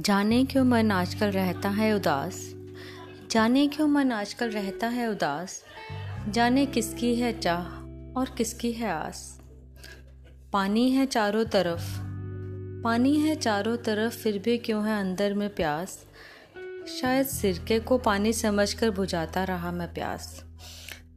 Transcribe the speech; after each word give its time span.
जाने 0.00 0.44
क्यों 0.44 0.64
मन 0.64 0.90
आजकल 0.90 1.26
रहता 1.26 1.68
है 1.68 1.92
उदास? 1.92 2.54
जाने 3.30 3.68
क्यों 3.68 3.88
मन 3.88 4.12
आजकल 4.12 4.50
रहता 4.50 4.86
है 4.86 5.08
उदास? 5.08 5.64
जाने 6.28 6.66
किसकी 6.66 7.14
है 7.14 7.40
चाह 7.40 7.64
और 8.18 8.34
किसकी 8.38 8.72
है 8.72 8.92
आस? 8.92 9.40
पानी 10.52 10.90
है 10.90 11.06
चारों 11.06 11.44
तरफ़। 11.44 11.98
पानी 12.84 13.16
है 13.16 13.36
चारों 13.36 13.76
तरफ़, 13.76 14.16
फिर 14.16 14.38
भी 14.38 14.58
क्यों 14.58 14.86
है 14.86 15.00
अंदर 15.00 15.34
में 15.34 15.54
प्यास? 15.54 16.04
शायद 17.00 17.26
सिरके 17.26 17.80
को 17.80 17.98
पानी 17.98 18.32
समझकर 18.32 18.90
बुझाता 18.90 19.44
रहा 19.44 19.72
मैं 19.72 19.94
प्यास। 19.94 20.44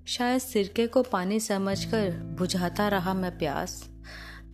शायद 0.07 0.41
सिरके 0.41 0.87
को 0.87 1.03
पानी 1.03 1.39
समझकर 1.39 2.11
बुझाता 2.11 2.87
रहा 2.87 3.13
मैं 3.13 3.37
प्यास। 3.37 3.89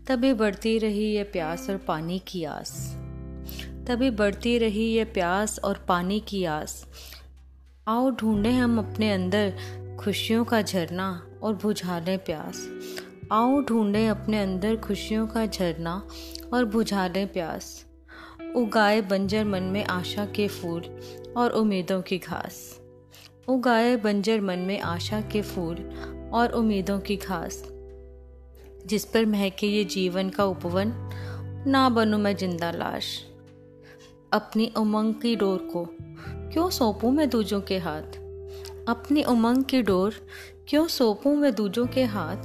तभी 0.07 0.33
बढ़ती 0.33 0.77
रही 0.77 1.15
ये 1.15 1.23
प्यास 1.23 1.69
और 1.69 1.77
पानी 1.77 2.19
की 2.19 2.43
आस। 2.43 3.00
तभी 3.87 4.09
बढ़ती 4.09 4.57
रही 4.57 4.83
ये 4.83 5.03
प्यास 5.03 5.59
और 5.59 5.85
पानी 5.87 6.19
की 6.19 6.45
आस। 6.45 6.85
आओ 7.87 8.11
ढूंढें 8.11 8.51
हम 8.51 8.77
अपने 8.79 9.11
अंदर 9.11 9.53
खुशियों 9.99 10.45
का 10.45 10.61
झरना 10.61 11.27
और 11.43 11.53
बुझा 11.53 11.99
लें 11.99 12.17
प्यास। 12.17 12.67
आओ 13.31 13.61
ढूंढें 13.61 14.09
अपने 14.09 14.41
अंदर 14.41 14.75
खुशियों 14.75 15.27
का 15.27 15.45
झरना 15.45 16.07
और 16.53 16.65
बुझा 16.65 17.07
लें 17.07 17.27
प्यास। 17.27 17.85
उगाए 18.55 19.01
बंजर 19.01 19.45
मन 19.45 19.63
में 19.63 19.85
आशा 19.85 20.25
के 20.25 20.47
फूल 20.47 20.99
और 21.37 21.51
उम्मीदों 21.51 22.01
की 22.01 22.17
घास। 22.17 22.79
उगाए 23.47 23.95
बंजर 23.95 24.41
मन 24.41 24.59
में 24.59 24.79
आशा 24.79 25.21
के 25.21 25.41
फूल 25.41 25.75
और 26.33 26.51
उम्मीदों 26.51 26.99
की 26.99 27.15
घास। 27.15 27.63
जिस 28.85 29.05
पर 29.05 29.25
महके 29.25 29.67
ये 29.67 29.83
जीवन 29.83 30.29
का 30.29 30.45
उपवन, 30.45 30.93
ना 31.67 31.89
बनूं 31.89 32.17
मैं 32.17 32.35
ज़िंदा 32.35 32.71
लाश। 32.71 33.30
अपनी 34.33 34.73
उमंग 34.77 35.13
की 35.13 35.35
डोर 35.35 35.57
को। 35.57 35.87
क्यों 36.53 36.69
सौंपूं 36.69 37.11
मैं 37.11 37.29
दूजों 37.29 37.61
के 37.61 37.77
हाथ? 37.77 38.01
अपनी 38.87 39.23
उमंग 39.23 39.63
की 39.63 39.81
डोर? 39.81 40.13
क्यों 40.67 40.87
सौंपूं 40.87 41.35
मैं 41.35 41.55
दूजों 41.55 41.87
के 41.87 42.03
हाथ? 42.03 42.37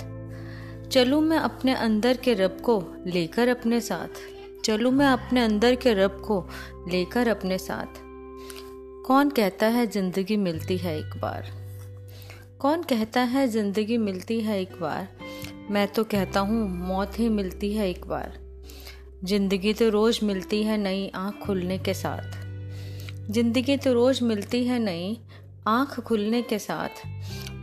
चलूँ 0.88 1.22
मैं 1.22 1.38
अपने 1.38 1.74
अंदर 1.74 2.16
के 2.16 2.34
रब 2.34 2.60
को 2.60 2.84
लेकर 3.06 3.48
अपने 3.48 3.80
साथ। 3.80 4.08
चलूँ 4.64 4.92
मैं 4.92 5.06
अपने 5.06 5.44
अंदर 5.44 5.74
के 5.74 5.94
रब 5.94 6.10
को 6.10 6.48
लेकर 6.88 7.28
अपने 7.28 7.58
साथ। 7.58 8.00
कौन 9.06 9.30
कहता 9.30 9.66
है 9.66 9.86
ज़िंदगी 9.86 10.36
मिलती 10.36 10.76
है 10.76 10.98
एक 10.98 11.20
बार? 11.20 11.46
कौन 12.58 12.82
कहता 12.82 13.20
है 13.20 13.48
ज़िंदगी 13.48 13.98
मिलती 13.98 14.40
है 14.40 14.60
एक 14.60 14.80
बार? 14.80 15.08
मैं 15.70 15.88
तो 15.88 16.04
कहता 16.04 16.40
हूँ 16.40 16.88
मौत 16.88 17.18
ही 17.18 17.28
मिलती 17.28 17.72
है 17.72 17.90
एक 17.90 18.06
बार। 18.06 18.45
ज़िंदगी 19.27 19.72
तो 19.74 19.88
रोज़ 19.88 20.24
मिलती 20.24 20.62
है 20.62 20.77
नई 20.78 21.10
आँख 21.14 21.34
खुलने 21.34 21.78
के 21.78 21.94
साथ। 21.94 23.30
ज़िंदगी 23.30 23.77
तो 23.77 23.92
रोज़ 23.92 24.24
मिलती 24.24 24.64
है 24.64 24.78
नई 24.78 25.19
आँख 25.69 26.00
खुलने 26.00 26.42
के 26.42 26.58
साथ। 26.58 26.88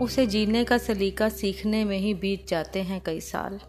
उसे 0.02 0.26
जीने 0.28 0.64
का 0.64 0.78
सलीका 0.78 1.30
सीखने 1.30 1.86
में 1.86 1.98
ही 2.00 2.14
बीत 2.14 2.48
जाते 2.48 2.82
हैं 2.82 3.02
कई 3.06 3.20
साल। 3.20 3.60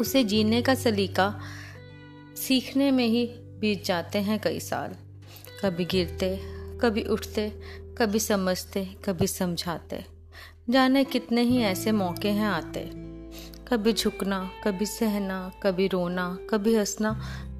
उसे 0.00 0.24
जीने 0.24 0.62
का 0.62 0.74
सलीका 0.74 1.40
सीखने 2.36 2.90
में 2.90 3.06
ही 3.06 3.26
बीत 3.60 3.84
जाते 3.84 4.18
हैं 4.18 4.40
कई 4.40 4.60
साल। 4.60 4.96
कभी 5.64 5.84
गिरते, 5.84 6.38
कभी 6.80 7.02
उठते, 7.02 7.48
कभी 7.98 8.18
समझते, 8.18 8.88
कभी 9.04 9.26
समझाते। 9.26 10.04
जाने 10.70 11.04
कितने 11.04 11.42
ही 11.42 11.62
ऐसे 11.62 11.92
मौके 11.92 12.28
हैं 12.28 12.46
आते। 12.46 13.01
कभी 13.72 13.92
झुकना, 13.92 14.38
कभी 14.64 14.86
सहना, 14.86 15.36
कभी 15.62 15.86
रोना, 15.88 16.26
कभी 16.50 16.74
हंसना, 16.74 17.12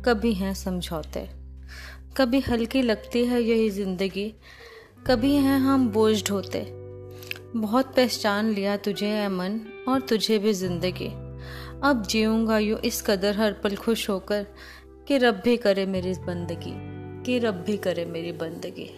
कभी 0.04 0.32
हैं 0.34 0.52
समझौते। 0.54 1.20
कभी 2.16 2.40
हल्की 2.40 2.82
लगती 2.82 3.24
है 3.24 3.40
यही 3.42 3.70
ज़िंदगी, 3.70 4.28
कभी 5.06 5.34
हैं 5.36 5.58
हम 5.58 5.88
बोझ 5.88 6.24
ढोते। 6.26 6.60
बहुत 7.56 7.94
पहचान 7.96 8.50
लिया 8.50 8.76
तुझे 8.76 9.06
है 9.06 9.28
मन 9.28 9.58
और 9.88 10.00
तुझे 10.00 10.38
भी 10.38 10.52
ज़िंदगी। 10.52 11.08
अब 11.82 12.04
जीऊँगा 12.10 12.58
यूँ 12.58 12.78
इस 12.78 13.02
कदर 13.02 13.36
हर 13.36 13.52
पल 13.52 13.76
खुश 13.76 14.08
होकर 14.10 14.46
कि 15.08 15.18
रब 15.18 15.40
भी 15.44 15.56
करे 15.56 15.86
मेरी 15.86 16.12
बंदगी, 16.26 16.74
कि 17.24 17.38
रब 17.38 17.64
भी 17.66 17.76
करे 17.76 18.04
मेरी 18.04 18.32
बंदगी। 18.32 18.90